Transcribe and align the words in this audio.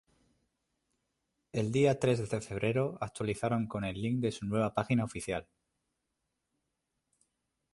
El 1.51 1.71
día 1.71 1.99
tres 1.99 2.27
de 2.31 2.41
Febrero 2.41 2.97
actualizaron 3.01 3.67
con 3.67 3.83
el 3.85 4.01
link 4.01 4.19
de 4.19 4.31
su 4.31 4.47
nueva 4.47 4.73
página 4.73 5.03
oficial. 5.03 5.47